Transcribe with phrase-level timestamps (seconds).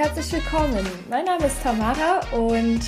[0.00, 0.86] herzlich willkommen.
[1.10, 2.80] Mein Name ist Tamara und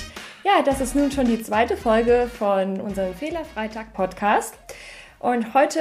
[0.43, 4.55] ja, das ist nun schon die zweite Folge von unserem Fehlerfreitag Podcast.
[5.19, 5.79] Und heute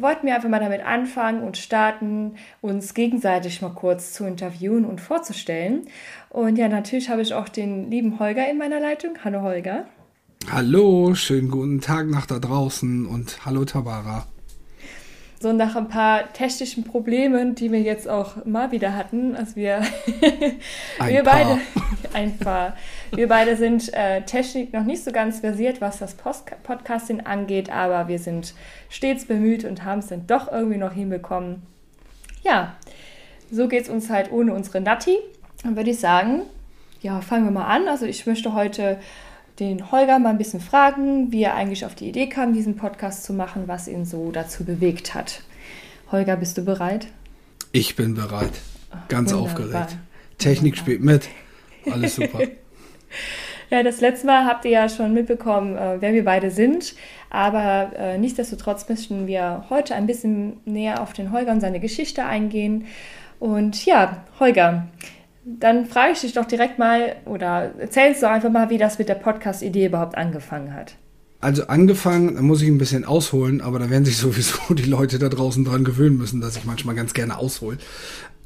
[0.00, 5.02] wollten wir einfach mal damit anfangen und starten, uns gegenseitig mal kurz zu interviewen und
[5.02, 5.88] vorzustellen.
[6.30, 9.18] Und ja, natürlich habe ich auch den lieben Holger in meiner Leitung.
[9.22, 9.84] Hallo Holger.
[10.50, 14.26] Hallo, schönen guten Tag nach da draußen und hallo Tabara
[15.42, 19.82] so nach ein paar technischen Problemen, die wir jetzt auch mal wieder hatten, also wir,
[21.04, 21.58] wir beide,
[22.14, 22.76] ein paar,
[23.10, 27.70] wir beide sind äh, Technik noch nicht so ganz versiert, was das Post Podcasting angeht,
[27.70, 28.54] aber wir sind
[28.88, 31.62] stets bemüht und haben es dann doch irgendwie noch hinbekommen.
[32.44, 32.76] Ja,
[33.50, 35.18] so geht es uns halt ohne unsere Natti.
[35.62, 36.42] Dann würde ich sagen,
[37.02, 37.88] ja, fangen wir mal an.
[37.88, 38.98] Also ich möchte heute
[39.58, 43.24] den Holger mal ein bisschen fragen, wie er eigentlich auf die Idee kam, diesen Podcast
[43.24, 45.42] zu machen, was ihn so dazu bewegt hat.
[46.10, 47.06] Holger, bist du bereit?
[47.72, 48.52] Ich bin bereit.
[49.08, 49.52] Ganz Wunderbar.
[49.52, 49.96] aufgeregt.
[50.38, 50.82] Technik Wunderbar.
[50.82, 51.28] spielt mit.
[51.92, 52.40] Alles super.
[53.70, 56.94] ja, das letzte Mal habt ihr ja schon mitbekommen, äh, wer wir beide sind.
[57.30, 62.24] Aber äh, nichtsdestotrotz möchten wir heute ein bisschen näher auf den Holger und seine Geschichte
[62.24, 62.86] eingehen.
[63.40, 64.86] Und ja, Holger,
[65.44, 69.08] dann frage ich dich doch direkt mal oder erzählst du einfach mal, wie das mit
[69.08, 70.94] der Podcast-Idee überhaupt angefangen hat.
[71.40, 75.18] Also angefangen, da muss ich ein bisschen ausholen, aber da werden sich sowieso die Leute
[75.18, 77.78] da draußen dran gewöhnen müssen, dass ich manchmal ganz gerne aushole.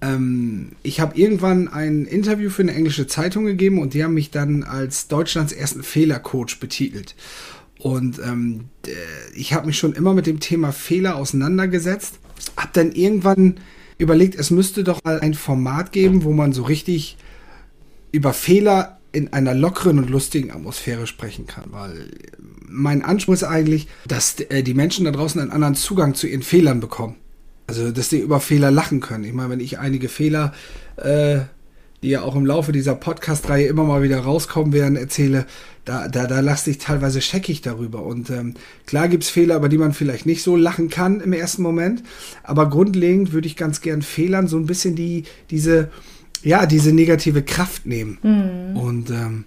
[0.01, 4.31] Ähm, ich habe irgendwann ein Interview für eine englische Zeitung gegeben und die haben mich
[4.31, 7.15] dann als Deutschlands ersten Fehlercoach betitelt.
[7.79, 8.65] Und ähm,
[9.35, 12.19] ich habe mich schon immer mit dem Thema Fehler auseinandergesetzt,
[12.57, 13.61] habe dann irgendwann
[13.99, 17.17] überlegt, es müsste doch mal ein Format geben, wo man so richtig
[18.13, 22.11] über Fehler in einer lockeren und lustigen Atmosphäre sprechen kann, weil
[22.69, 26.43] mein Anspruch ist eigentlich, dass äh, die Menschen da draußen einen anderen Zugang zu ihren
[26.43, 27.17] Fehlern bekommen.
[27.67, 29.25] Also, dass sie über Fehler lachen können.
[29.25, 30.53] Ich meine, wenn ich einige Fehler,
[30.97, 31.41] äh,
[32.07, 35.45] die ja auch im Laufe dieser Podcast-Reihe immer mal wieder rauskommen werden, erzähle,
[35.85, 38.05] da, da, da lasse ich teilweise scheckig darüber.
[38.05, 38.55] Und ähm,
[38.87, 42.05] klar gibt's Fehler, über die man vielleicht nicht so lachen kann im ersten Moment.
[42.45, 45.91] Aber grundlegend würde ich ganz gern Fehlern so ein bisschen die, diese,
[46.45, 48.19] ja, diese negative Kraft nehmen.
[48.23, 48.77] Mhm.
[48.77, 49.45] Und ähm,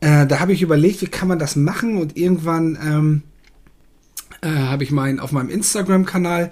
[0.00, 1.98] äh, da habe ich überlegt, wie kann man das machen?
[1.98, 3.22] Und irgendwann ähm,
[4.40, 6.50] äh, habe ich mein, auf meinem Instagram-Kanal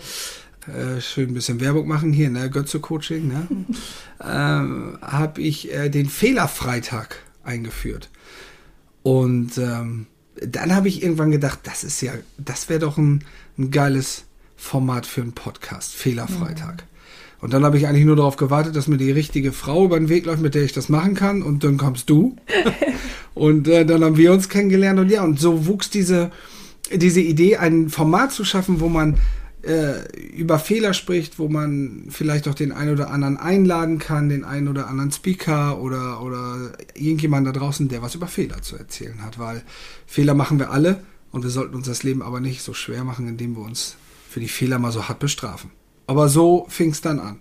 [0.69, 3.47] äh, schön ein bisschen Werbung machen hier, ne, Götze Coaching, ne,
[4.25, 8.11] ähm, habe ich äh, den Fehlerfreitag eingeführt.
[9.03, 10.07] Und ähm,
[10.41, 13.25] dann habe ich irgendwann gedacht, das ist ja, das wäre doch ein,
[13.59, 14.25] ein, geiles
[14.57, 16.77] Format für einen Podcast, Fehlerfreitag.
[16.77, 16.95] Mhm.
[17.41, 20.09] Und dann habe ich eigentlich nur darauf gewartet, dass mir die richtige Frau über den
[20.09, 21.43] Weg läuft, mit der ich das machen kann.
[21.43, 22.37] Und dann kommst du.
[23.35, 24.99] und äh, dann haben wir uns kennengelernt.
[24.99, 26.31] Und ja, und so wuchs diese,
[26.91, 29.19] diese Idee, ein Format zu schaffen, wo man
[29.67, 30.05] äh,
[30.37, 34.69] über Fehler spricht, wo man vielleicht auch den einen oder anderen einladen kann, den einen
[34.69, 39.39] oder anderen Speaker oder, oder irgendjemand da draußen, der was über Fehler zu erzählen hat,
[39.39, 39.63] weil
[40.07, 41.01] Fehler machen wir alle
[41.33, 43.97] und wir sollten uns das Leben aber nicht so schwer machen, indem wir uns
[44.29, 45.71] für die Fehler mal so hart bestrafen.
[46.07, 47.41] Aber so fing es dann an.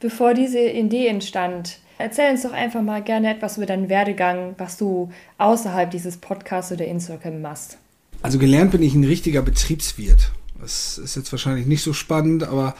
[0.00, 4.76] Bevor diese Idee entstand, erzähl uns doch einfach mal gerne etwas über deinen Werdegang, was
[4.76, 7.78] du außerhalb dieses Podcasts oder Instagram machst.
[8.22, 10.30] Also gelernt bin ich ein richtiger Betriebswirt.
[10.60, 12.74] Das ist jetzt wahrscheinlich nicht so spannend, aber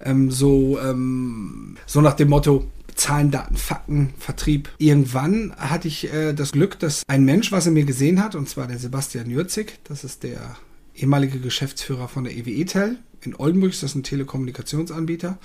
[0.00, 4.68] ähm, so, ähm, so nach dem Motto, Zahlen, Daten, Fakten, Vertrieb.
[4.78, 8.48] Irgendwann hatte ich äh, das Glück, dass ein Mensch was er mir gesehen hat, und
[8.48, 10.56] zwar der Sebastian Jürzig, das ist der
[10.94, 15.38] ehemalige Geschäftsführer von der EWE-Tel in Oldenburg, ist das ein Telekommunikationsanbieter.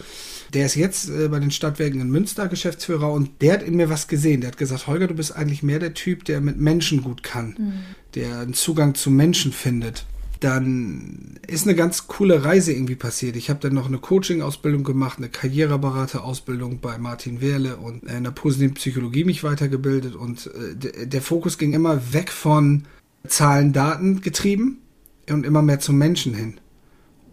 [0.53, 3.89] Der ist jetzt äh, bei den Stadtwerken in Münster Geschäftsführer und der hat in mir
[3.89, 4.41] was gesehen.
[4.41, 7.55] Der hat gesagt, Holger, du bist eigentlich mehr der Typ, der mit Menschen gut kann,
[7.57, 7.73] mhm.
[8.15, 10.05] der einen Zugang zu Menschen findet
[10.39, 13.35] dann ist eine ganz coole Reise irgendwie passiert.
[13.35, 18.31] Ich habe dann noch eine Coaching-Ausbildung gemacht, eine Karriereberater-Ausbildung bei Martin Wehrle und in der
[18.31, 22.85] positiven Psychologie mich weitergebildet und äh, der Fokus ging immer weg von
[23.27, 24.79] Zahlen, Daten getrieben
[25.29, 26.59] und immer mehr zum Menschen hin.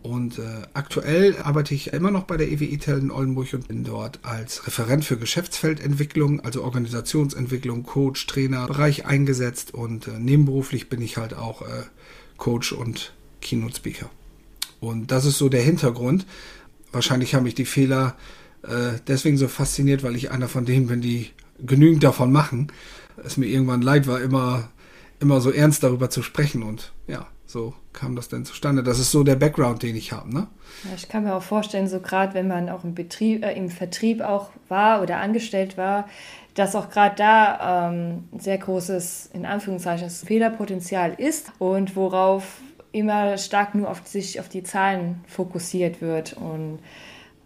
[0.02, 0.42] Und äh,
[0.74, 5.02] aktuell arbeite ich immer noch bei der EWI-Tel in Oldenburg und bin dort als Referent
[5.02, 11.62] für Geschäftsfeldentwicklung, also Organisationsentwicklung, Coach, Trainer, Bereich eingesetzt und äh, nebenberuflich bin ich halt auch
[12.36, 14.10] Coach und Keynote Speaker.
[14.80, 16.26] Und das ist so der Hintergrund.
[16.92, 18.16] Wahrscheinlich haben mich die Fehler
[18.62, 21.30] äh, deswegen so fasziniert, weil ich einer von denen bin, die
[21.64, 22.72] genügend davon machen.
[23.24, 24.68] Es mir irgendwann leid war, immer,
[25.20, 26.62] immer so ernst darüber zu sprechen.
[26.62, 28.82] Und ja, so kam das denn zustande.
[28.82, 30.32] Das ist so der Background, den ich habe.
[30.32, 30.48] Ne?
[30.84, 33.70] Ja, ich kann mir auch vorstellen, so gerade wenn man auch im Betrieb, äh, im
[33.70, 36.08] Vertrieb auch war oder angestellt war,
[36.54, 42.60] dass auch gerade da ähm, sehr großes, in Anführungszeichen, Fehlerpotenzial ist und worauf
[42.92, 46.34] immer stark nur auf sich, auf die Zahlen fokussiert wird.
[46.34, 46.78] Und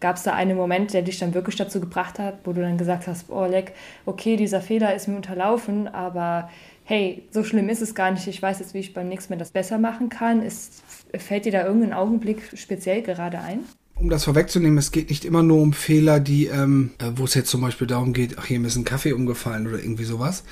[0.01, 2.79] Gab es da einen Moment, der dich dann wirklich dazu gebracht hat, wo du dann
[2.79, 3.75] gesagt hast, oh leck,
[4.07, 6.51] okay, dieser Fehler ist mir unterlaufen, aber
[6.85, 9.39] hey, so schlimm ist es gar nicht, ich weiß jetzt, wie ich beim nächsten Mal
[9.39, 10.43] das besser machen kann.
[10.43, 10.85] Ist,
[11.17, 13.65] fällt dir da irgendein Augenblick speziell gerade ein?
[14.01, 17.35] Um das vorwegzunehmen, es geht nicht immer nur um Fehler, die, ähm, äh, wo es
[17.35, 20.45] jetzt zum Beispiel darum geht, ach, hier ist ein Kaffee umgefallen oder irgendwie sowas,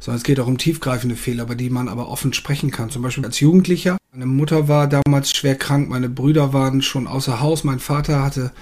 [0.00, 2.90] sondern es geht auch um tiefgreifende Fehler, über die man aber offen sprechen kann.
[2.90, 3.96] Zum Beispiel als Jugendlicher.
[4.12, 8.52] Meine Mutter war damals schwer krank, meine Brüder waren schon außer Haus, mein Vater hatte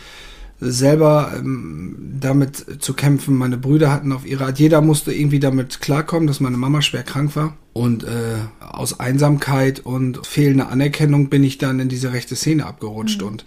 [0.61, 3.35] selber ähm, damit zu kämpfen.
[3.35, 7.03] Meine Brüder hatten auf ihre Art, jeder musste irgendwie damit klarkommen, dass meine Mama schwer
[7.03, 7.57] krank war.
[7.73, 13.23] Und äh, aus Einsamkeit und fehlender Anerkennung bin ich dann in diese rechte Szene abgerutscht.
[13.23, 13.29] Mhm.
[13.29, 13.45] Und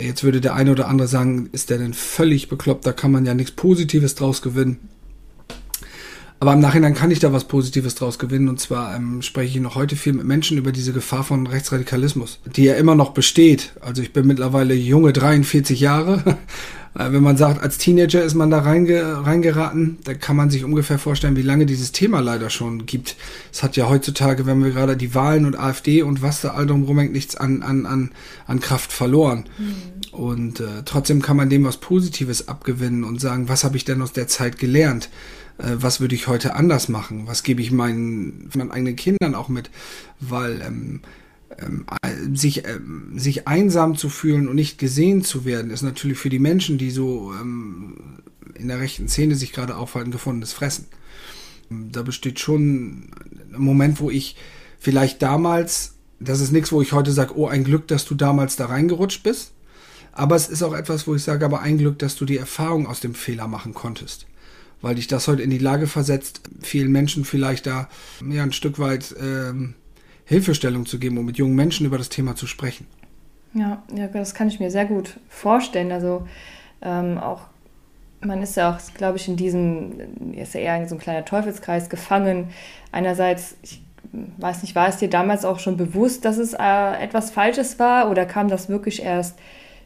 [0.00, 3.24] jetzt würde der eine oder andere sagen, ist der denn völlig bekloppt, da kann man
[3.24, 4.88] ja nichts Positives draus gewinnen.
[6.42, 8.48] Aber im Nachhinein kann ich da was Positives draus gewinnen.
[8.48, 12.40] Und zwar ähm, spreche ich noch heute viel mit Menschen über diese Gefahr von Rechtsradikalismus,
[12.56, 13.74] die ja immer noch besteht.
[13.80, 16.36] Also ich bin mittlerweile junge 43 Jahre
[16.94, 20.64] Äh, wenn man sagt, als Teenager ist man da reinge reingeraten, da kann man sich
[20.64, 23.16] ungefähr vorstellen, wie lange dieses Thema leider schon gibt.
[23.52, 26.66] Es hat ja heutzutage, wenn wir gerade die Wahlen und AfD und was da all
[26.66, 28.10] drum rumhängt, nichts an, an, an,
[28.46, 29.44] an Kraft verloren.
[29.58, 29.74] Mhm.
[30.12, 34.02] Und äh, trotzdem kann man dem was Positives abgewinnen und sagen, was habe ich denn
[34.02, 35.08] aus der Zeit gelernt?
[35.62, 37.26] Äh, was würde ich heute anders machen?
[37.26, 39.70] Was gebe ich meinen, meinen eigenen Kindern auch mit?
[40.20, 41.00] Weil ähm,
[41.58, 41.86] ähm,
[42.34, 46.38] sich, ähm, sich einsam zu fühlen und nicht gesehen zu werden, ist natürlich für die
[46.38, 48.20] Menschen, die so ähm,
[48.54, 50.86] in der rechten Szene sich gerade aufhalten, gefundenes Fressen.
[51.70, 53.10] Da besteht schon
[53.52, 54.36] ein Moment, wo ich
[54.78, 58.56] vielleicht damals, das ist nichts, wo ich heute sage, oh, ein Glück, dass du damals
[58.56, 59.52] da reingerutscht bist.
[60.12, 62.86] Aber es ist auch etwas, wo ich sage, aber ein Glück, dass du die Erfahrung
[62.86, 64.26] aus dem Fehler machen konntest.
[64.82, 67.88] Weil dich das heute in die Lage versetzt, vielen Menschen vielleicht da
[68.28, 69.74] ja, ein Stück weit ähm,
[70.24, 72.86] Hilfestellung zu geben, um mit jungen Menschen über das Thema zu sprechen.
[73.54, 75.92] Ja, ja das kann ich mir sehr gut vorstellen.
[75.92, 76.26] Also
[76.80, 77.42] ähm, auch,
[78.20, 81.88] man ist ja auch, glaube ich, in diesem, ist ja eher so ein kleiner Teufelskreis
[81.88, 82.50] gefangen.
[82.90, 83.82] Einerseits, ich
[84.38, 88.10] weiß nicht, war es dir damals auch schon bewusst, dass es äh, etwas Falsches war
[88.10, 89.38] oder kam das wirklich erst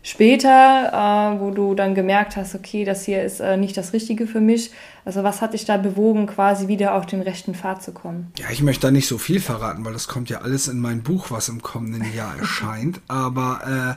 [0.06, 4.28] später, äh, wo du dann gemerkt hast, okay, das hier ist äh, nicht das Richtige
[4.28, 4.70] für mich?
[5.04, 8.32] Also was hat dich da bewogen, quasi wieder auf den rechten Pfad zu kommen?
[8.38, 11.02] Ja, ich möchte da nicht so viel verraten, weil das kommt ja alles in mein
[11.02, 13.00] Buch, was im kommenden Jahr erscheint.
[13.08, 13.96] Aber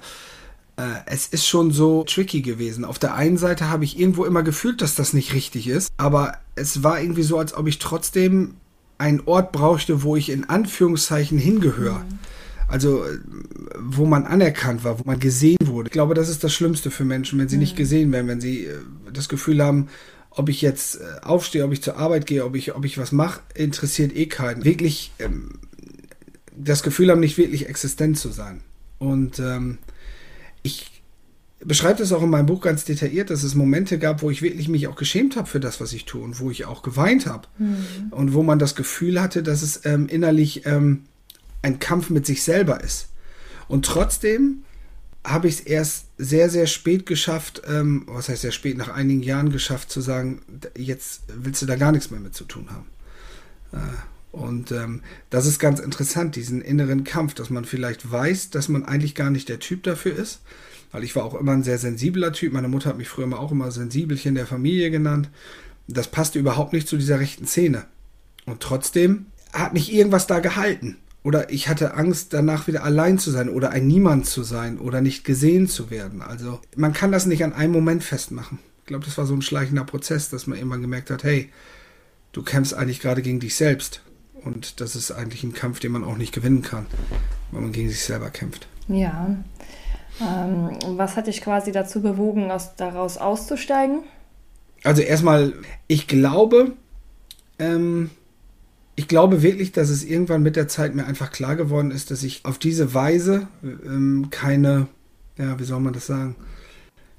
[0.78, 2.86] äh, äh, es ist schon so tricky gewesen.
[2.86, 6.40] Auf der einen Seite habe ich irgendwo immer gefühlt, dass das nicht richtig ist, aber
[6.56, 8.56] es war irgendwie so, als ob ich trotzdem
[8.98, 12.00] einen Ort brauchte, wo ich in Anführungszeichen hingehöre.
[12.00, 12.20] Mhm
[12.70, 13.04] also
[13.78, 15.88] wo man anerkannt war, wo man gesehen wurde.
[15.88, 17.62] Ich glaube, das ist das Schlimmste für Menschen, wenn sie mhm.
[17.62, 18.78] nicht gesehen werden, wenn sie äh,
[19.12, 19.90] das Gefühl haben,
[20.30, 23.12] ob ich jetzt äh, aufstehe, ob ich zur Arbeit gehe, ob ich, ob ich was
[23.12, 24.64] mache, interessiert eh keinen.
[24.64, 25.60] Wirklich ähm,
[26.56, 28.62] das Gefühl haben, nicht wirklich existent zu sein.
[29.00, 29.80] Und ähm,
[30.62, 31.02] ich
[31.60, 34.70] beschreibe das auch in meinem Buch ganz detailliert, dass es Momente gab, wo ich wirklich
[34.70, 37.48] mich auch geschämt habe für das, was ich tue und wo ich auch geweint habe.
[37.58, 38.12] Mhm.
[38.12, 41.04] Und wo man das Gefühl hatte, dass es ähm, innerlich ähm,
[41.62, 43.10] ein Kampf mit sich selber ist.
[43.68, 44.64] Und trotzdem
[45.24, 49.22] habe ich es erst sehr, sehr spät geschafft, ähm, was heißt sehr spät, nach einigen
[49.22, 50.42] Jahren geschafft zu sagen,
[50.78, 52.88] jetzt willst du da gar nichts mehr mit zu tun haben.
[53.74, 53.96] Äh,
[54.32, 58.86] und ähm, das ist ganz interessant, diesen inneren Kampf, dass man vielleicht weiß, dass man
[58.86, 60.42] eigentlich gar nicht der Typ dafür ist.
[60.92, 62.54] Weil ich war auch immer ein sehr sensibler Typ.
[62.54, 65.30] Meine Mutter hat mich früher auch immer Sensibelchen der Familie genannt.
[65.88, 67.86] Das passte überhaupt nicht zu dieser rechten Szene.
[68.46, 70.98] Und trotzdem hat mich irgendwas da gehalten.
[71.24, 75.02] Oder ich hatte Angst, danach wieder allein zu sein oder ein Niemand zu sein oder
[75.02, 76.22] nicht gesehen zu werden.
[76.22, 78.60] Also man kann das nicht an einem Moment festmachen.
[78.82, 81.50] Ich glaube, das war so ein schleichender Prozess, dass man irgendwann gemerkt hat, hey,
[82.32, 84.02] du kämpfst eigentlich gerade gegen dich selbst.
[84.46, 86.86] Und das ist eigentlich ein Kampf, den man auch nicht gewinnen kann,
[87.52, 88.68] weil man gegen sich selber kämpft.
[88.88, 89.36] Ja.
[90.22, 94.04] Ähm, was hat dich quasi dazu bewogen, aus, daraus auszusteigen?
[94.84, 95.54] Also erstmal,
[95.88, 96.74] ich glaube,
[97.58, 98.10] ähm,
[99.00, 102.22] ich glaube wirklich, dass es irgendwann mit der Zeit mir einfach klar geworden ist, dass
[102.22, 104.88] ich auf diese Weise ähm, keine,
[105.38, 106.36] ja, wie soll man das sagen,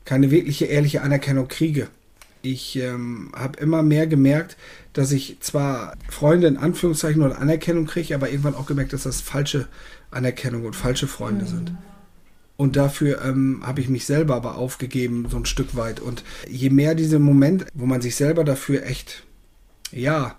[0.05, 1.89] keine wirkliche ehrliche Anerkennung kriege.
[2.43, 4.59] Ich ähm, habe immer mehr gemerkt,
[4.93, 9.23] dass ich zwar Freunde in Anführungszeichen oder Anerkennung kriege, aber irgendwann auch gemerkt, dass das
[9.23, 9.67] falsche
[10.11, 11.49] Anerkennung und falsche Freunde mhm.
[11.49, 11.73] sind.
[12.59, 15.99] Und dafür ähm, habe ich mich selber aber aufgegeben, so ein Stück weit.
[15.99, 19.23] Und je mehr diese Momente, wo man sich selber dafür echt,
[19.93, 20.37] ja,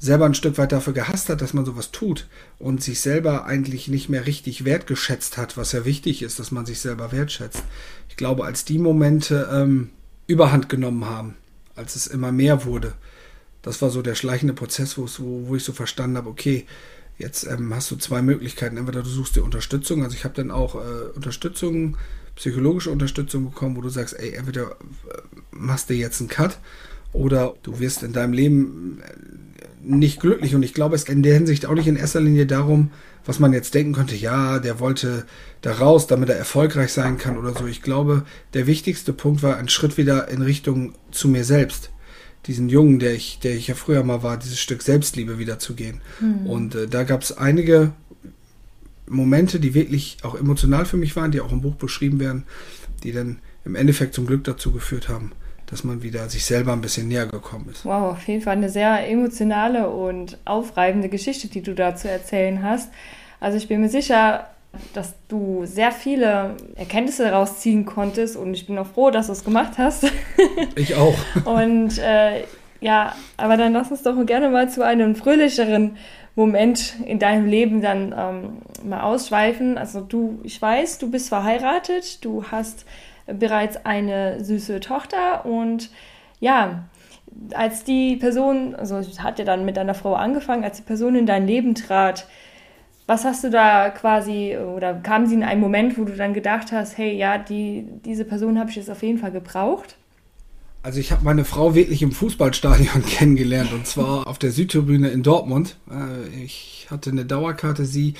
[0.00, 2.26] selber ein Stück weit dafür gehasst hat, dass man sowas tut
[2.58, 6.66] und sich selber eigentlich nicht mehr richtig wertgeschätzt hat, was ja wichtig ist, dass man
[6.66, 7.62] sich selber wertschätzt.
[8.08, 9.90] Ich glaube, als die Momente ähm,
[10.26, 11.36] überhand genommen haben,
[11.76, 12.94] als es immer mehr wurde,
[13.62, 15.06] das war so der schleichende Prozess, wo,
[15.46, 16.66] wo ich so verstanden habe, okay,
[17.18, 18.78] jetzt ähm, hast du zwei Möglichkeiten.
[18.78, 21.98] Entweder du suchst dir Unterstützung, also ich habe dann auch äh, Unterstützung,
[22.36, 26.58] psychologische Unterstützung bekommen, wo du sagst, ey, entweder äh, machst du jetzt einen Cut
[27.12, 30.54] oder du wirst in deinem Leben äh, nicht glücklich.
[30.54, 32.90] Und ich glaube, es geht in der Hinsicht auch nicht in erster Linie darum,
[33.24, 35.26] was man jetzt denken könnte, ja, der wollte
[35.60, 37.66] da raus, damit er erfolgreich sein kann oder so.
[37.66, 41.90] Ich glaube, der wichtigste Punkt war ein Schritt wieder in Richtung zu mir selbst.
[42.46, 46.00] Diesen Jungen, der ich, der ich ja früher mal war, dieses Stück Selbstliebe wiederzugehen.
[46.20, 46.46] Mhm.
[46.46, 47.92] Und äh, da gab es einige
[49.06, 52.44] Momente, die wirklich auch emotional für mich waren, die auch im Buch beschrieben werden,
[53.02, 55.32] die dann im Endeffekt zum Glück dazu geführt haben,
[55.70, 57.84] dass man wieder sich selber ein bisschen näher gekommen ist.
[57.84, 62.62] Wow, auf jeden Fall eine sehr emotionale und aufreibende Geschichte, die du da zu erzählen
[62.62, 62.90] hast.
[63.38, 64.50] Also ich bin mir sicher,
[64.94, 69.32] dass du sehr viele Erkenntnisse daraus ziehen konntest und ich bin auch froh, dass du
[69.32, 70.06] es gemacht hast.
[70.76, 71.16] Ich auch.
[71.44, 72.44] und äh,
[72.80, 75.96] ja, aber dann lass uns doch gerne mal zu einem fröhlicheren
[76.34, 79.76] Moment in deinem Leben dann ähm, mal ausschweifen.
[79.76, 82.86] Also du, ich weiß, du bist verheiratet, du hast
[83.38, 85.90] bereits eine süße Tochter und
[86.40, 86.84] ja,
[87.54, 91.26] als die Person, also hat ja dann mit deiner Frau angefangen, als die Person in
[91.26, 92.26] dein Leben trat,
[93.06, 96.72] was hast du da quasi, oder kam sie in einen Moment, wo du dann gedacht
[96.72, 99.96] hast, hey, ja, die, diese Person habe ich jetzt auf jeden Fall gebraucht?
[100.82, 105.22] Also ich habe meine Frau wirklich im Fußballstadion kennengelernt und zwar auf der Südtribüne in
[105.22, 105.76] Dortmund.
[105.90, 108.14] Äh, ich hatte eine Dauerkarte, sie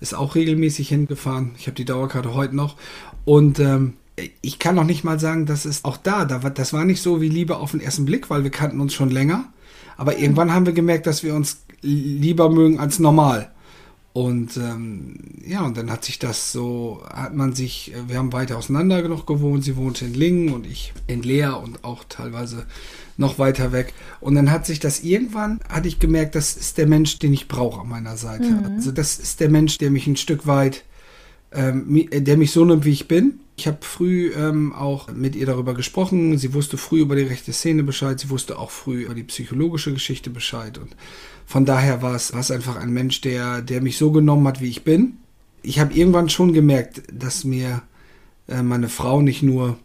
[0.00, 1.52] ist auch regelmäßig hingefahren.
[1.58, 2.76] Ich habe die Dauerkarte heute noch
[3.24, 3.94] und ähm,
[4.42, 7.28] ich kann noch nicht mal sagen, dass es auch da, das war nicht so wie
[7.28, 9.46] Liebe auf den ersten Blick, weil wir kannten uns schon länger.
[9.96, 13.50] Aber irgendwann haben wir gemerkt, dass wir uns lieber mögen als normal.
[14.12, 18.32] Und ähm, ja, und dann hat sich das so, hat man sich, äh, wir haben
[18.32, 19.64] weiter auseinander noch gewohnt.
[19.64, 22.64] Sie wohnte in Lingen und ich in Leer und auch teilweise
[23.16, 23.92] noch weiter weg.
[24.20, 27.48] Und dann hat sich das irgendwann, hatte ich gemerkt, das ist der Mensch, den ich
[27.48, 28.44] brauche an meiner Seite.
[28.44, 28.76] Mhm.
[28.76, 30.84] Also das ist der Mensch, der mich ein Stück weit,
[31.54, 35.46] ähm, der mich so nimmt, wie ich bin ich habe früh ähm, auch mit ihr
[35.46, 36.36] darüber gesprochen.
[36.38, 38.18] Sie wusste früh über die rechte Szene Bescheid.
[38.18, 40.76] Sie wusste auch früh über die psychologische Geschichte Bescheid.
[40.78, 40.96] Und
[41.46, 44.82] von daher war es, einfach ein Mensch, der, der mich so genommen hat, wie ich
[44.82, 45.18] bin.
[45.62, 47.82] Ich habe irgendwann schon gemerkt, dass mir
[48.48, 49.78] äh, meine Frau nicht nur,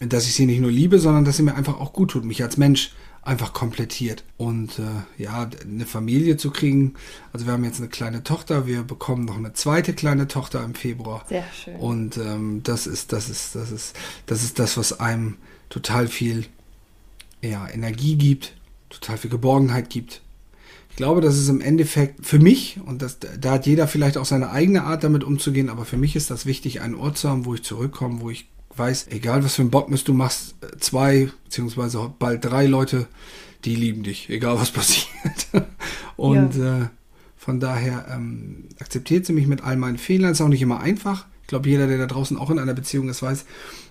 [0.00, 2.42] dass ich sie nicht nur liebe, sondern dass sie mir einfach auch gut tut, mich
[2.42, 2.92] als Mensch
[3.22, 4.24] einfach komplettiert.
[4.36, 6.94] Und äh, ja, eine Familie zu kriegen.
[7.32, 10.74] Also wir haben jetzt eine kleine Tochter, wir bekommen noch eine zweite kleine Tochter im
[10.74, 11.24] Februar.
[11.28, 11.76] Sehr schön.
[11.76, 15.36] Und ähm, das ist, das ist, das ist, das ist das, was einem
[15.70, 16.46] total viel
[17.40, 18.54] ja, Energie gibt,
[18.90, 20.20] total viel Geborgenheit gibt.
[20.90, 24.26] Ich glaube, das ist im Endeffekt für mich, und das, da hat jeder vielleicht auch
[24.26, 27.46] seine eigene Art damit umzugehen, aber für mich ist das wichtig, einen Ort zu haben,
[27.46, 32.12] wo ich zurückkomme, wo ich weiß, egal was für ein Bockmist du machst, zwei, beziehungsweise
[32.18, 33.06] bald drei Leute,
[33.64, 35.48] die lieben dich, egal was passiert.
[36.16, 36.82] Und ja.
[36.82, 36.88] äh,
[37.36, 40.32] von daher ähm, akzeptiert sie mich mit all meinen Fehlern.
[40.32, 41.26] Ist auch nicht immer einfach.
[41.42, 43.44] Ich glaube, jeder, der da draußen auch in einer Beziehung ist, weiß,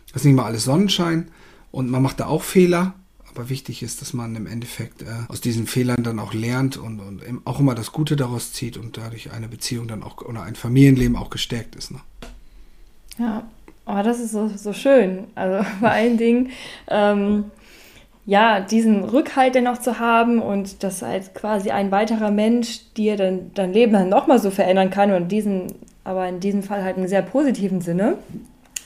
[0.07, 1.29] das ist nicht mal alles Sonnenschein
[1.71, 2.93] und man macht da auch Fehler.
[3.29, 6.99] Aber wichtig ist, dass man im Endeffekt äh, aus diesen Fehlern dann auch lernt und,
[6.99, 10.55] und auch immer das Gute daraus zieht und dadurch eine Beziehung dann auch oder ein
[10.55, 11.91] Familienleben auch gestärkt ist.
[11.91, 11.99] Ne?
[13.17, 13.49] Ja,
[13.91, 15.25] Oh, das ist so, so schön.
[15.35, 16.49] Also vor allen Dingen,
[16.89, 17.45] ähm,
[18.25, 23.51] ja, diesen Rückhalt dennoch zu haben und dass halt quasi ein weiterer Mensch dir dann
[23.55, 27.07] dein Leben dann nochmal so verändern kann und diesen, aber in diesem Fall halt einen
[27.07, 28.17] sehr positiven Sinne.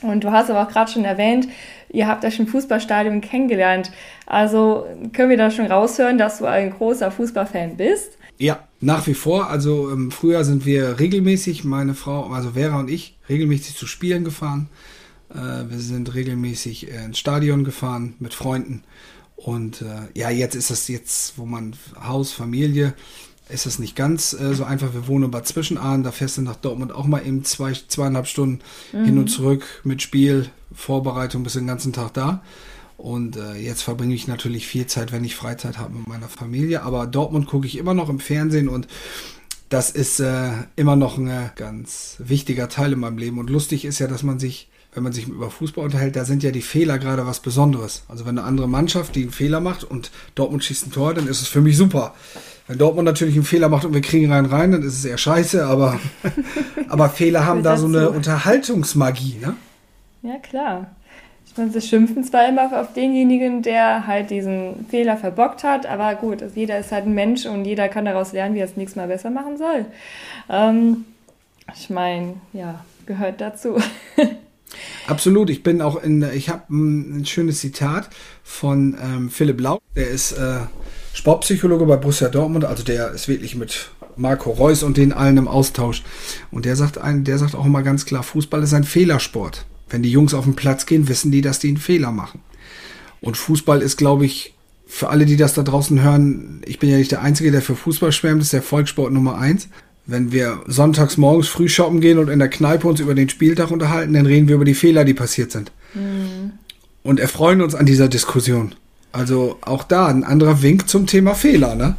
[0.02, 1.48] Und du hast aber auch gerade schon erwähnt,
[1.90, 3.92] ihr habt euch im Fußballstadion kennengelernt.
[4.26, 8.18] Also können wir da schon raushören, dass du ein großer Fußballfan bist?
[8.38, 9.48] Ja, nach wie vor.
[9.50, 14.24] Also im Frühjahr sind wir regelmäßig, meine Frau, also Vera und ich, regelmäßig zu Spielen
[14.24, 14.68] gefahren.
[15.30, 18.82] Äh, wir sind regelmäßig ins Stadion gefahren mit Freunden.
[19.36, 22.94] Und äh, ja, jetzt ist das jetzt, wo man Haus, Familie,
[23.48, 24.92] ist das nicht ganz äh, so einfach.
[24.92, 28.60] Wir wohnen bei Zwischenahn, da fährst du nach Dortmund auch mal eben zwei, zweieinhalb Stunden
[28.92, 29.04] mhm.
[29.04, 32.42] hin und zurück mit Spiel, Vorbereitung, bis den ganzen Tag da.
[32.96, 36.82] Und äh, jetzt verbringe ich natürlich viel Zeit, wenn ich Freizeit habe mit meiner Familie.
[36.82, 38.88] Aber Dortmund gucke ich immer noch im Fernsehen und
[39.68, 43.38] das ist äh, immer noch ein äh, ganz wichtiger Teil in meinem Leben.
[43.38, 46.42] Und lustig ist ja, dass man sich wenn man sich über Fußball unterhält, da sind
[46.42, 48.04] ja die Fehler gerade was Besonderes.
[48.08, 51.28] Also wenn eine andere Mannschaft, die einen Fehler macht und Dortmund schießt ein Tor, dann
[51.28, 52.14] ist es für mich super.
[52.66, 55.18] Wenn Dortmund natürlich einen Fehler macht und wir kriegen rein rein, dann ist es eher
[55.18, 56.00] scheiße, aber,
[56.88, 59.54] aber Fehler haben da so eine Unterhaltungsmagie, ne?
[60.22, 60.90] Ja, klar.
[61.44, 66.14] Ich meine, sie schimpfen zwar immer auf denjenigen, der halt diesen Fehler verbockt hat, aber
[66.14, 68.78] gut, also jeder ist halt ein Mensch und jeder kann daraus lernen, wie er es
[68.78, 69.84] nächstes Mal besser machen soll.
[70.48, 71.04] Ähm,
[71.74, 73.76] ich meine, ja, gehört dazu.
[75.06, 78.10] Absolut, ich bin auch in, ich habe ein, ein, schönes Zitat
[78.42, 80.60] von ähm, Philipp Lau, der ist äh,
[81.12, 85.48] Sportpsychologe bei Borussia Dortmund, also der ist wirklich mit Marco Reus und den allen im
[85.48, 86.02] Austausch.
[86.50, 89.66] Und der sagt ein, der sagt auch immer ganz klar, Fußball ist ein Fehlersport.
[89.88, 92.40] Wenn die Jungs auf den Platz gehen, wissen die, dass die einen Fehler machen.
[93.20, 94.54] Und Fußball ist, glaube ich,
[94.86, 97.76] für alle, die das da draußen hören, ich bin ja nicht der Einzige, der für
[97.76, 99.68] Fußball schwärmt, ist der Volkssport Nummer eins.
[100.06, 103.70] Wenn wir sonntags morgens früh shoppen gehen und in der Kneipe uns über den Spieltag
[103.70, 105.72] unterhalten, dann reden wir über die Fehler, die passiert sind.
[105.94, 106.52] Mhm.
[107.02, 108.74] Und erfreuen uns an dieser Diskussion.
[109.12, 111.96] Also auch da ein anderer Wink zum Thema Fehler, ne?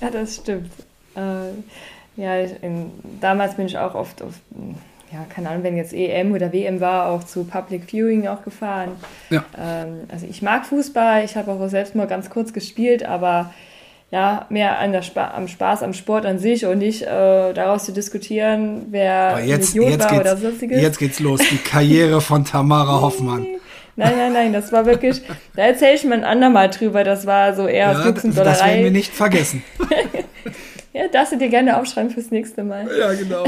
[0.00, 0.70] Ja, das stimmt.
[1.16, 4.34] Äh, ja, in, damals bin ich auch oft auf,
[5.12, 8.90] ja, keine Ahnung, wenn jetzt EM oder WM war, auch zu Public Viewing auch gefahren.
[9.30, 9.44] Ja.
[9.58, 13.52] Ähm, also ich mag Fußball, ich habe auch selbst mal ganz kurz gespielt, aber
[14.10, 17.84] ja, mehr an der Spa am Spaß am Sport an sich und nicht äh, daraus
[17.84, 20.80] zu diskutieren, wer jetzt, Idiot jetzt war oder sonstiges.
[20.80, 23.46] Jetzt geht's los, die Karriere von Tamara Hoffmann.
[23.96, 25.22] Nein, nein, nein, das war wirklich,
[25.54, 28.90] da erzähle ich mal ein andermal drüber, das war so eher ja, Das werden wir
[28.90, 29.62] nicht vergessen.
[30.92, 32.88] ja, darfst du dir gerne aufschreiben fürs nächste Mal.
[32.98, 33.44] Ja, genau.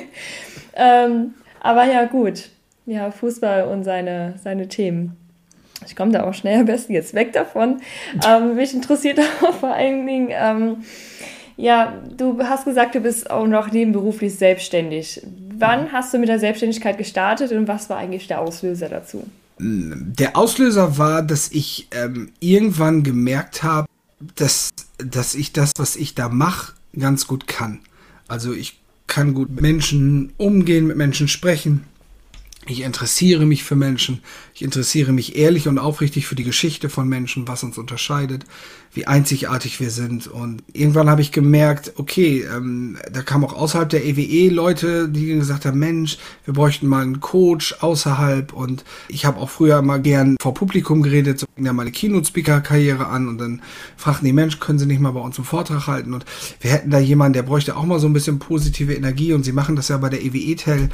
[0.74, 2.48] ähm, aber ja, gut.
[2.84, 5.16] Ja, Fußball und seine, seine Themen.
[5.86, 7.80] Ich komme da auch schnell am besten jetzt weg davon.
[8.26, 10.76] Ähm, mich interessiert auch vor allen Dingen, ähm,
[11.56, 15.22] ja, du hast gesagt, du bist auch noch nebenberuflich selbstständig.
[15.56, 19.26] Wann hast du mit der Selbstständigkeit gestartet und was war eigentlich der Auslöser dazu?
[19.58, 23.86] Der Auslöser war, dass ich ähm, irgendwann gemerkt habe,
[24.36, 27.80] dass, dass ich das, was ich da mache, ganz gut kann.
[28.26, 31.84] Also ich kann gut mit Menschen umgehen, mit Menschen sprechen.
[32.70, 34.20] Ich interessiere mich für Menschen.
[34.54, 38.44] Ich interessiere mich ehrlich und aufrichtig für die Geschichte von Menschen, was uns unterscheidet
[38.92, 40.26] wie einzigartig wir sind.
[40.26, 45.26] Und irgendwann habe ich gemerkt, okay, ähm, da kamen auch außerhalb der EWE Leute, die
[45.26, 48.52] gesagt haben, Mensch, wir bräuchten mal einen Coach außerhalb.
[48.52, 53.06] Und ich habe auch früher mal gern vor Publikum geredet, so ging ja meine Keynote-Speaker-Karriere
[53.06, 53.62] an und dann
[53.96, 56.12] fragten die Mensch, können Sie nicht mal bei uns einen Vortrag halten?
[56.12, 56.24] Und
[56.60, 59.52] wir hätten da jemanden, der bräuchte auch mal so ein bisschen positive Energie und sie
[59.52, 60.88] machen das ja bei der EWE-Tel.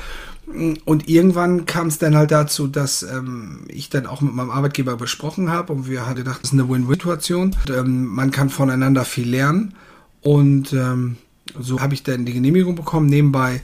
[0.46, 4.96] Und irgendwann kam es dann halt dazu, dass ähm, ich dann auch mit meinem Arbeitgeber
[4.96, 7.56] besprochen habe und wir hatten gedacht, das ist eine Win-Win-Situation.
[7.68, 9.74] Ähm, man kann voneinander viel lernen.
[10.22, 11.16] Und ähm,
[11.58, 13.60] so habe ich dann die Genehmigung bekommen, nebenbei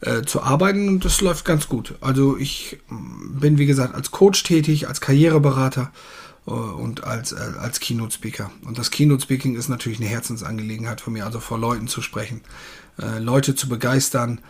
[0.00, 1.94] äh, zu arbeiten und das läuft ganz gut.
[2.00, 5.92] Also ich mm, bin, wie gesagt, als Coach tätig, als Karriereberater
[6.46, 8.50] äh, und als, äh, als Keynote-Speaker.
[8.64, 12.40] Und das Keynote-Speaking ist natürlich eine Herzensangelegenheit von mir, also vor Leuten zu sprechen,
[12.98, 14.40] äh, Leute zu begeistern,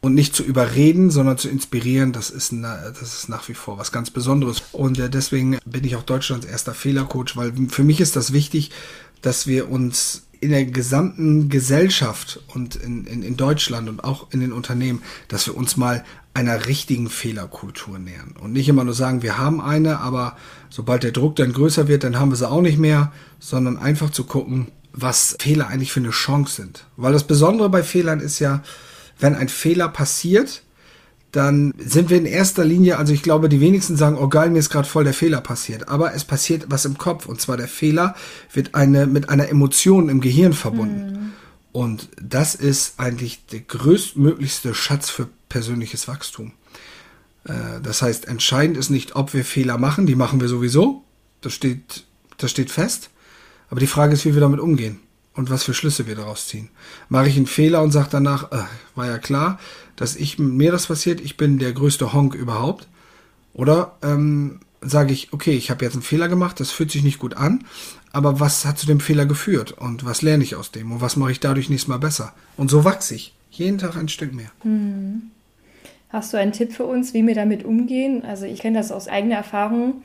[0.00, 3.92] und nicht zu überreden, sondern zu inspirieren, das ist, das ist nach wie vor was
[3.92, 4.62] ganz Besonderes.
[4.72, 8.70] Und äh, deswegen bin ich auch Deutschlands erster Fehlercoach, weil für mich ist das wichtig,
[9.20, 14.40] dass wir uns in der gesamten Gesellschaft und in, in, in Deutschland und auch in
[14.40, 18.34] den Unternehmen, dass wir uns mal einer richtigen Fehlerkultur nähern.
[18.40, 20.36] Und nicht immer nur sagen, wir haben eine, aber
[20.70, 24.10] sobald der Druck dann größer wird, dann haben wir sie auch nicht mehr, sondern einfach
[24.10, 26.86] zu gucken, was Fehler eigentlich für eine Chance sind.
[26.96, 28.62] Weil das Besondere bei Fehlern ist ja,
[29.20, 30.62] wenn ein Fehler passiert,
[31.32, 34.58] dann sind wir in erster Linie, also ich glaube, die wenigsten sagen, oh geil, mir
[34.58, 35.88] ist gerade voll der Fehler passiert.
[35.88, 37.26] Aber es passiert was im Kopf.
[37.26, 38.16] Und zwar der Fehler
[38.52, 41.12] wird eine, mit einer Emotion im Gehirn verbunden.
[41.12, 41.32] Mhm.
[41.72, 46.52] Und das ist eigentlich der größtmöglichste Schatz für persönliches Wachstum.
[47.44, 51.04] Äh, das heißt, entscheidend ist nicht, ob wir Fehler machen, die machen wir sowieso.
[51.42, 52.04] Das steht,
[52.38, 53.10] das steht fest.
[53.68, 54.98] Aber die Frage ist, wie wir damit umgehen
[55.40, 56.68] und was für Schlüsse wir daraus ziehen.
[57.08, 58.58] Mache ich einen Fehler und sage danach, äh,
[58.94, 59.58] war ja klar,
[59.96, 62.88] dass ich mir das passiert, ich bin der größte Honk überhaupt.
[63.54, 67.18] Oder ähm, sage ich, okay, ich habe jetzt einen Fehler gemacht, das fühlt sich nicht
[67.18, 67.64] gut an,
[68.12, 71.16] aber was hat zu dem Fehler geführt und was lerne ich aus dem und was
[71.16, 72.34] mache ich dadurch nächstes Mal besser?
[72.58, 73.32] Und so wachse ich.
[73.50, 74.50] Jeden Tag ein Stück mehr.
[74.60, 75.30] Hm.
[76.10, 78.24] Hast du einen Tipp für uns, wie wir damit umgehen?
[78.26, 80.02] Also ich kenne das aus eigener Erfahrung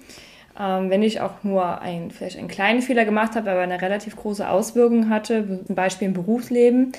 [0.60, 4.16] ähm, wenn ich auch nur ein, vielleicht einen kleinen Fehler gemacht habe, aber eine relativ
[4.16, 6.92] große Auswirkung hatte, zum Beispiel im Berufsleben.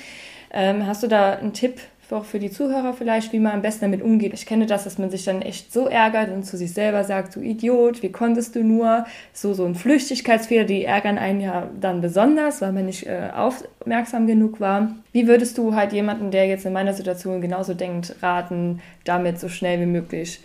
[0.51, 1.79] Ähm, hast du da einen Tipp
[2.11, 4.33] auch für die Zuhörer vielleicht, wie man am besten damit umgeht?
[4.33, 7.35] Ich kenne das, dass man sich dann echt so ärgert und zu sich selber sagt,
[7.35, 9.05] du Idiot, wie konntest du nur?
[9.33, 14.27] So, so ein Flüchtigkeitsfehler, die ärgern einen ja dann besonders, weil man nicht äh, aufmerksam
[14.27, 14.95] genug war.
[15.11, 19.49] Wie würdest du halt jemanden, der jetzt in meiner Situation genauso denkt, raten, damit so
[19.49, 20.39] schnell wie möglich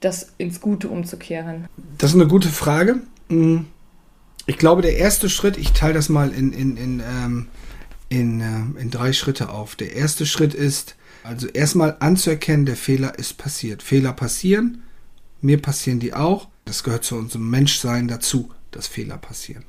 [0.00, 1.66] das ins Gute umzukehren?
[1.98, 3.00] Das ist eine gute Frage.
[3.28, 3.60] Mm.
[4.46, 7.48] Ich glaube, der erste Schritt, ich teile das mal in, in, in, ähm,
[8.08, 9.76] in, äh, in drei Schritte auf.
[9.76, 13.82] Der erste Schritt ist, also erstmal anzuerkennen, der Fehler ist passiert.
[13.82, 14.82] Fehler passieren,
[15.42, 16.48] mir passieren die auch.
[16.64, 19.64] Das gehört zu unserem Menschsein dazu, dass Fehler passieren.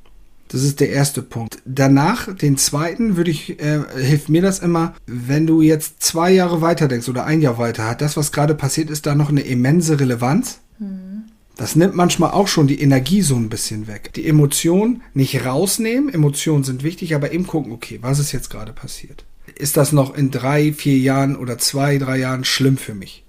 [0.49, 1.59] Das ist der erste Punkt.
[1.65, 6.61] Danach, den zweiten, würde ich, äh, hilft mir das immer, wenn du jetzt zwei Jahre
[6.61, 9.41] weiter denkst oder ein Jahr weiter, hat das, was gerade passiert ist, da noch eine
[9.41, 10.59] immense Relevanz?
[10.79, 11.23] Mhm.
[11.55, 14.11] Das nimmt manchmal auch schon die Energie so ein bisschen weg.
[14.15, 18.73] Die Emotionen nicht rausnehmen, Emotionen sind wichtig, aber eben gucken, okay, was ist jetzt gerade
[18.73, 19.25] passiert?
[19.55, 23.23] Ist das noch in drei, vier Jahren oder zwei, drei Jahren schlimm für mich?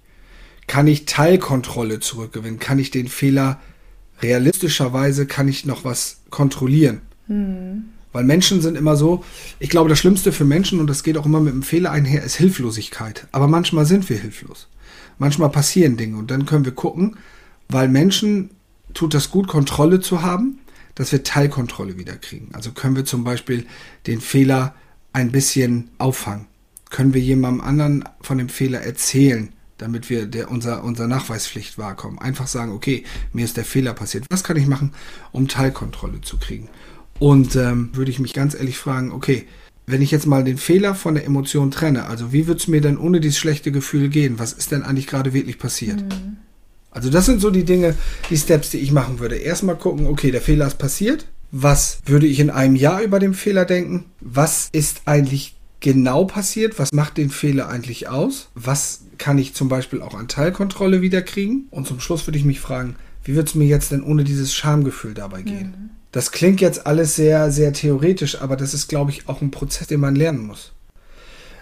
[0.70, 2.60] kann ich Teilkontrolle zurückgewinnen?
[2.60, 3.60] Kann ich den Fehler
[4.22, 7.00] realistischerweise, kann ich noch was kontrollieren?
[7.30, 7.84] Mhm.
[8.12, 9.24] Weil Menschen sind immer so,
[9.60, 12.24] ich glaube, das Schlimmste für Menschen, und das geht auch immer mit einem Fehler einher,
[12.24, 13.28] ist Hilflosigkeit.
[13.30, 14.68] Aber manchmal sind wir hilflos.
[15.18, 17.16] Manchmal passieren Dinge und dann können wir gucken,
[17.68, 18.50] weil Menschen
[18.94, 20.58] tut das gut, Kontrolle zu haben,
[20.96, 22.48] dass wir Teilkontrolle wieder kriegen.
[22.52, 23.66] Also können wir zum Beispiel
[24.06, 24.74] den Fehler
[25.12, 26.46] ein bisschen auffangen.
[26.90, 32.18] Können wir jemandem anderen von dem Fehler erzählen, damit wir der, unser, unser Nachweispflicht wahrkommen.
[32.18, 34.24] Einfach sagen, okay, mir ist der Fehler passiert.
[34.30, 34.92] Was kann ich machen,
[35.32, 36.68] um Teilkontrolle zu kriegen?
[37.20, 39.46] Und ähm, würde ich mich ganz ehrlich fragen, okay,
[39.86, 42.80] wenn ich jetzt mal den Fehler von der Emotion trenne, also wie würde es mir
[42.80, 44.38] denn ohne dieses schlechte Gefühl gehen?
[44.38, 46.00] Was ist denn eigentlich gerade wirklich passiert?
[46.00, 46.38] Mhm.
[46.90, 47.94] Also das sind so die Dinge,
[48.30, 49.36] die Steps, die ich machen würde.
[49.36, 51.26] Erstmal gucken, okay, der Fehler ist passiert.
[51.52, 54.06] Was würde ich in einem Jahr über den Fehler denken?
[54.20, 56.78] Was ist eigentlich genau passiert?
[56.78, 58.48] Was macht den Fehler eigentlich aus?
[58.54, 61.66] Was kann ich zum Beispiel auch an Teilkontrolle wieder kriegen?
[61.70, 64.54] Und zum Schluss würde ich mich fragen, wie wird es mir jetzt denn ohne dieses
[64.54, 65.74] Schamgefühl dabei gehen?
[65.76, 65.99] Mhm.
[66.12, 69.86] Das klingt jetzt alles sehr, sehr theoretisch, aber das ist, glaube ich, auch ein Prozess,
[69.86, 70.72] den man lernen muss.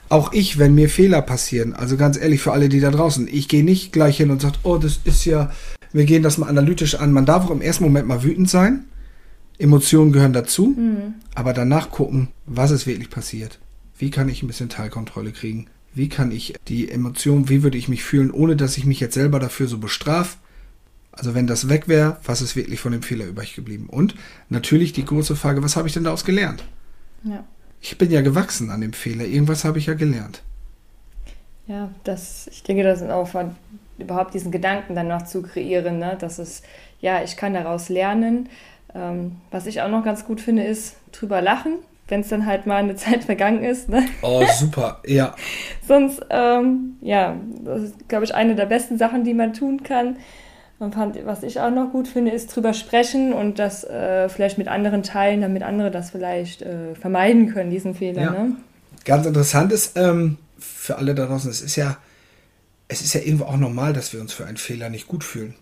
[0.09, 3.47] Auch ich, wenn mir Fehler passieren, also ganz ehrlich für alle, die da draußen, ich
[3.49, 5.51] gehe nicht gleich hin und sage, oh, das ist ja,
[5.93, 7.13] wir gehen das mal analytisch an.
[7.13, 8.85] Man darf auch im ersten Moment mal wütend sein.
[9.59, 11.15] Emotionen gehören dazu, mhm.
[11.35, 13.59] aber danach gucken, was ist wirklich passiert.
[13.99, 15.67] Wie kann ich ein bisschen Teilkontrolle kriegen?
[15.93, 19.15] Wie kann ich die Emotionen, wie würde ich mich fühlen, ohne dass ich mich jetzt
[19.15, 20.37] selber dafür so bestrafe?
[21.13, 23.89] Also wenn das weg wäre, was ist wirklich von dem Fehler übrig geblieben?
[23.89, 24.15] Und
[24.49, 26.65] natürlich die große Frage, was habe ich denn daraus gelernt?
[27.25, 27.45] Ja.
[27.81, 29.25] Ich bin ja gewachsen an dem Fehler.
[29.25, 30.43] Irgendwas habe ich ja gelernt.
[31.67, 33.55] Ja, das, ich denke, das ist auch von,
[33.99, 36.17] überhaupt diesen Gedanken dann noch zu kreieren, ne?
[36.19, 36.63] dass es,
[37.01, 38.49] ja, ich kann daraus lernen.
[38.95, 41.75] Ähm, was ich auch noch ganz gut finde, ist drüber lachen,
[42.09, 43.89] wenn es dann halt mal eine Zeit vergangen ist.
[43.89, 44.07] Ne?
[44.23, 45.35] Oh, super, ja.
[45.87, 50.17] Sonst, ähm, ja, das ist, glaube ich, eine der besten Sachen, die man tun kann.
[50.79, 54.59] Man fand, was ich auch noch gut finde, ist drüber sprechen und das äh, vielleicht
[54.59, 58.23] mit anderen teilen, damit andere das vielleicht äh, vermeiden können, diesen Fehler.
[58.23, 58.31] Ja.
[58.31, 58.57] Ne?
[59.05, 61.97] Ganz interessant ist ähm, für alle da draußen, es ist ja,
[62.87, 65.55] es ist ja irgendwo auch normal, dass wir uns für einen Fehler nicht gut fühlen.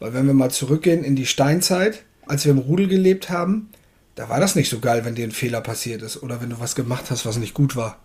[0.00, 3.68] Weil wenn wir mal zurückgehen in die Steinzeit, als wir im Rudel gelebt haben,
[4.14, 6.58] da war das nicht so geil, wenn dir ein Fehler passiert ist oder wenn du
[6.58, 7.98] was gemacht hast, was nicht gut war.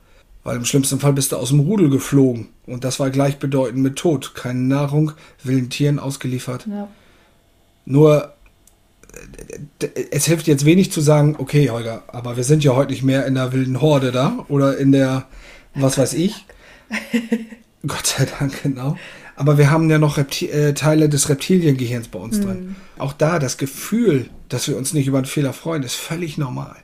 [0.44, 2.50] Weil im schlimmsten Fall bist du aus dem Rudel geflogen.
[2.66, 4.36] Und das war gleichbedeutend mit Tod.
[4.36, 6.68] Keine Nahrung, wilden Tieren ausgeliefert.
[6.70, 6.90] Ja.
[7.86, 8.34] Nur,
[9.80, 13.04] äh, es hilft jetzt wenig zu sagen, okay, Holger, aber wir sind ja heute nicht
[13.04, 15.28] mehr in der wilden Horde da oder in der,
[15.76, 16.46] was weiß ich.
[17.88, 18.98] Gott sei Dank, genau.
[19.36, 22.44] Aber wir haben ja noch Repti äh, Teile des Reptiliengehirns bei uns mhm.
[22.44, 22.76] drin.
[22.98, 26.76] Auch da, das Gefühl, dass wir uns nicht über einen Fehler freuen, ist völlig normal.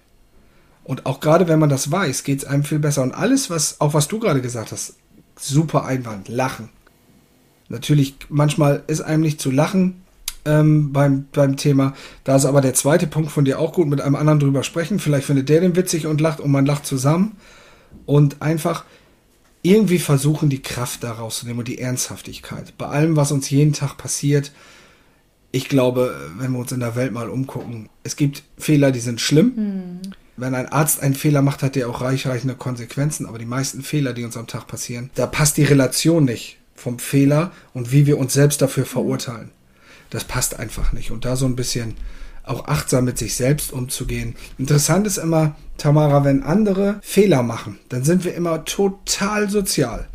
[0.89, 3.03] Und auch gerade wenn man das weiß, geht es einem viel besser.
[3.03, 4.95] Und alles, was, auch was du gerade gesagt hast,
[5.39, 6.69] super Einwand, lachen.
[7.67, 10.01] Natürlich, manchmal ist einem nicht zu lachen
[10.45, 11.93] ähm, beim, beim Thema.
[12.23, 14.97] Da ist aber der zweite Punkt von dir auch gut, mit einem anderen drüber sprechen.
[14.97, 17.35] Vielleicht findet der den witzig und lacht und man lacht zusammen.
[18.07, 18.83] Und einfach
[19.61, 22.75] irgendwie versuchen, die Kraft daraus zu nehmen und die Ernsthaftigkeit.
[22.79, 24.51] Bei allem, was uns jeden Tag passiert,
[25.51, 29.21] ich glaube, wenn wir uns in der Welt mal umgucken, es gibt Fehler, die sind
[29.21, 29.53] schlimm.
[29.55, 33.25] Mhm wenn ein Arzt einen Fehler macht, hat der auch reichreichende Konsequenzen.
[33.25, 36.99] Aber die meisten Fehler, die uns am Tag passieren, da passt die Relation nicht vom
[36.99, 39.51] Fehler und wie wir uns selbst dafür verurteilen.
[40.09, 41.11] Das passt einfach nicht.
[41.11, 41.95] Und da so ein bisschen
[42.43, 44.35] auch achtsam mit sich selbst umzugehen.
[44.57, 50.07] Interessant ist immer, Tamara, wenn andere Fehler machen, dann sind wir immer total sozial.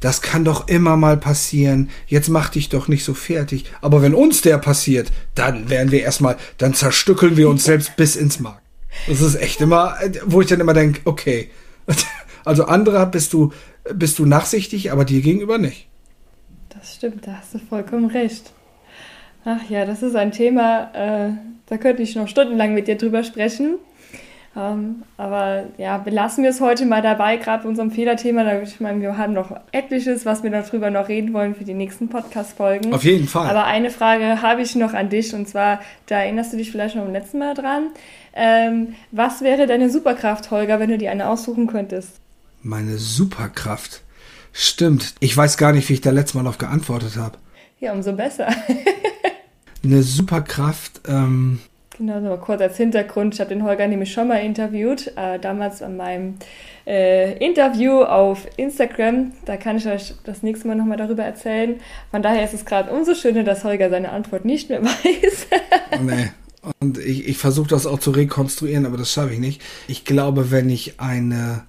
[0.00, 1.90] Das kann doch immer mal passieren.
[2.06, 3.64] Jetzt mach dich doch nicht so fertig.
[3.80, 8.14] Aber wenn uns der passiert, dann werden wir erstmal, dann zerstückeln wir uns selbst bis
[8.14, 8.60] ins Mark.
[9.06, 11.50] Das ist echt immer, wo ich dann immer denke, okay.
[12.44, 13.52] Also andere bist du,
[13.92, 15.86] bist du nachsichtig, aber dir gegenüber nicht.
[16.70, 18.52] Das stimmt, da hast du vollkommen recht.
[19.44, 21.32] Ach ja, das ist ein Thema, äh,
[21.66, 23.74] da könnte ich noch stundenlang mit dir drüber sprechen.
[24.56, 28.60] Ähm, aber ja, belassen wir es heute mal dabei, gerade bei unserem Fehlerthema.
[28.62, 32.08] Ich meine, wir haben noch etliches, was wir darüber noch reden wollen für die nächsten
[32.08, 32.92] Podcast-Folgen.
[32.92, 33.48] Auf jeden Fall.
[33.48, 36.96] Aber eine Frage habe ich noch an dich und zwar, da erinnerst du dich vielleicht
[36.96, 37.88] noch beim letzten Mal dran.
[38.38, 42.20] Ähm, was wäre deine Superkraft, Holger, wenn du dir eine aussuchen könntest?
[42.62, 44.02] Meine Superkraft?
[44.52, 45.14] Stimmt.
[45.18, 47.38] Ich weiß gar nicht, wie ich da letztes Mal noch geantwortet habe.
[47.80, 48.48] Ja, umso besser.
[49.84, 51.58] eine Superkraft, ähm,
[51.98, 53.34] Genau, so kurz als Hintergrund.
[53.34, 56.36] Ich habe den Holger nämlich schon mal interviewt, äh, damals an meinem
[56.86, 59.32] äh, Interview auf Instagram.
[59.46, 61.80] Da kann ich euch das nächste Mal nochmal darüber erzählen.
[62.12, 65.48] Von daher ist es gerade umso schöner, dass Holger seine Antwort nicht mehr weiß.
[66.00, 66.28] nee.
[66.80, 69.62] Und ich, ich versuche das auch zu rekonstruieren, aber das schaffe ich nicht.
[69.86, 71.64] Ich glaube, wenn ich eine,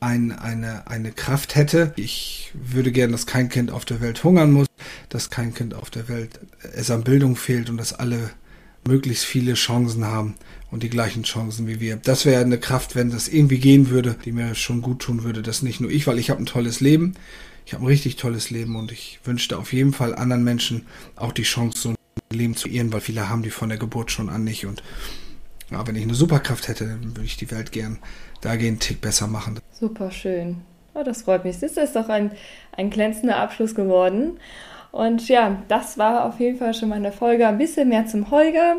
[0.00, 4.52] ein, eine, eine Kraft hätte, ich würde gerne, dass kein Kind auf der Welt hungern
[4.52, 4.68] muss.
[5.08, 6.38] dass kein Kind auf der Welt
[6.74, 8.30] es an Bildung fehlt und dass alle
[8.86, 10.34] möglichst viele Chancen haben
[10.70, 11.96] und die gleichen Chancen wie wir.
[11.96, 15.42] Das wäre eine Kraft, wenn das irgendwie gehen würde, die mir schon gut tun würde.
[15.42, 17.14] Das nicht nur ich, weil ich habe ein tolles Leben.
[17.66, 21.32] Ich habe ein richtig tolles Leben und ich wünschte auf jeden Fall anderen Menschen auch
[21.32, 21.97] die Chance, so ein
[22.30, 24.66] Leben zu ihren, weil viele haben die von der Geburt schon an nicht.
[24.66, 24.82] Und
[25.70, 27.98] ja, wenn ich eine Superkraft hätte, dann würde ich die Welt gern
[28.40, 29.60] dagegen einen Tick besser machen.
[29.72, 30.62] Super schön.
[30.94, 31.58] Oh, das freut mich.
[31.58, 32.32] Das ist doch ein,
[32.76, 34.38] ein glänzender Abschluss geworden.
[34.90, 37.46] Und ja, das war auf jeden Fall schon mal eine Folge.
[37.46, 38.76] Ein bisschen mehr zum Holger.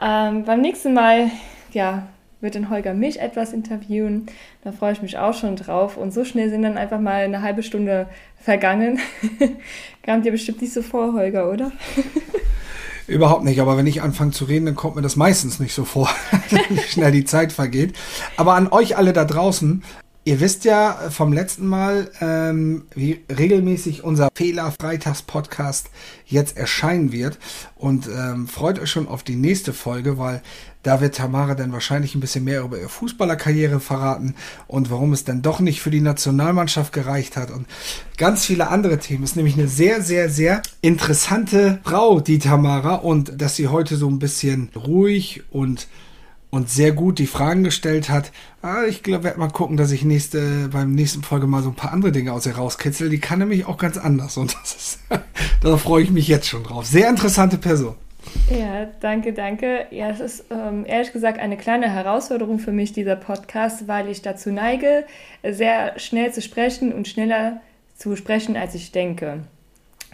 [0.00, 1.30] Ähm, beim nächsten Mal,
[1.72, 2.06] ja,
[2.40, 4.26] wird den Holger mich etwas interviewen.
[4.64, 5.96] Da freue ich mich auch schon drauf.
[5.96, 8.98] Und so schnell sind dann einfach mal eine halbe Stunde vergangen.
[10.02, 11.72] Kam dir bestimmt nicht so vor, Holger, oder?
[13.06, 15.84] Überhaupt nicht, aber wenn ich anfange zu reden, dann kommt mir das meistens nicht so
[15.84, 16.08] vor,
[16.68, 17.96] wie schnell die Zeit vergeht.
[18.36, 19.82] Aber an euch alle da draußen,
[20.24, 25.90] Ihr wisst ja vom letzten Mal, ähm, wie regelmäßig unser Fehler-Freitags-Podcast
[26.26, 27.40] jetzt erscheinen wird.
[27.74, 30.40] Und ähm, freut euch schon auf die nächste Folge, weil
[30.84, 34.36] da wird Tamara dann wahrscheinlich ein bisschen mehr über ihre Fußballerkarriere verraten
[34.68, 37.66] und warum es dann doch nicht für die Nationalmannschaft gereicht hat und
[38.16, 39.24] ganz viele andere Themen.
[39.24, 44.08] Ist nämlich eine sehr, sehr, sehr interessante Frau, die Tamara, und dass sie heute so
[44.08, 45.88] ein bisschen ruhig und
[46.52, 48.30] und sehr gut die Fragen gestellt hat.
[48.60, 51.74] Ah, ich glaube, werde mal gucken, dass ich nächste, beim nächsten Folge mal so ein
[51.74, 53.08] paar andere Dinge aus ihr rauskitzel.
[53.08, 54.98] Die kann nämlich auch ganz anders und das ist,
[55.62, 56.84] da freue ich mich jetzt schon drauf.
[56.84, 57.94] Sehr interessante Person.
[58.50, 59.86] Ja, danke, danke.
[59.90, 64.20] Ja, es ist ähm, ehrlich gesagt eine kleine Herausforderung für mich, dieser Podcast, weil ich
[64.20, 65.06] dazu neige,
[65.42, 67.62] sehr schnell zu sprechen und schneller
[67.96, 69.40] zu sprechen, als ich denke.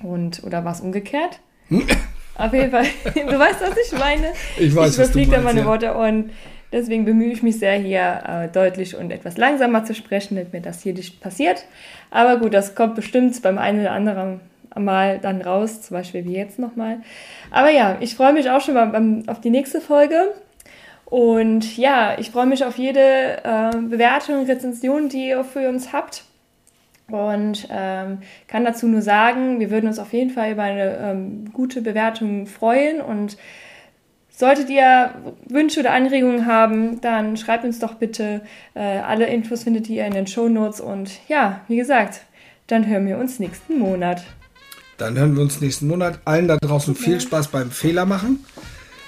[0.04, 1.40] Und, oder war es umgekehrt?
[2.38, 4.32] Auf jeden Fall, du weißt, was ich meine.
[4.58, 5.66] Ich weiß, ich überfliege da meine ja.
[5.66, 6.30] Worte und
[6.72, 10.60] deswegen bemühe ich mich sehr, hier äh, deutlich und etwas langsamer zu sprechen, damit mir
[10.60, 11.64] das hier nicht passiert.
[12.10, 14.40] Aber gut, das kommt bestimmt beim einen oder anderen
[14.76, 16.98] Mal dann raus, zum Beispiel wie jetzt nochmal.
[17.50, 20.34] Aber ja, ich freue mich auch schon mal beim, auf die nächste Folge.
[21.06, 26.24] Und ja, ich freue mich auf jede äh, Bewertung, Rezension, die ihr für uns habt.
[27.10, 31.52] Und ähm, kann dazu nur sagen, wir würden uns auf jeden Fall über eine ähm,
[31.52, 33.00] gute Bewertung freuen.
[33.00, 33.38] Und
[34.28, 35.14] solltet ihr
[35.48, 38.42] Wünsche oder Anregungen haben, dann schreibt uns doch bitte.
[38.74, 40.80] Äh, alle Infos findet ihr in den Show Notes.
[40.80, 42.20] Und ja, wie gesagt,
[42.66, 44.22] dann hören wir uns nächsten Monat.
[44.98, 46.18] Dann hören wir uns nächsten Monat.
[46.24, 47.00] Allen da draußen ja.
[47.00, 48.44] viel Spaß beim Fehler machen.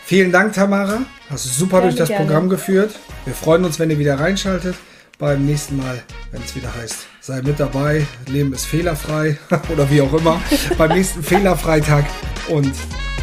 [0.05, 1.03] Vielen Dank, Tamara.
[1.29, 2.25] Hast du super gerne, durch das gerne.
[2.25, 2.99] Programm geführt.
[3.25, 4.75] Wir freuen uns, wenn ihr wieder reinschaltet
[5.19, 9.39] beim nächsten Mal, wenn es wieder heißt, sei mit dabei, Leben ist fehlerfrei
[9.73, 10.41] oder wie auch immer,
[10.79, 12.05] beim nächsten Fehlerfreitag
[12.49, 12.75] und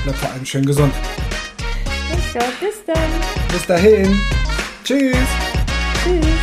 [0.03, 0.93] bleibt vor allem schön gesund.
[2.59, 2.95] Bis dann.
[3.51, 4.19] Bis dahin.
[4.83, 5.17] Tschüss.
[6.03, 6.36] Tschüss.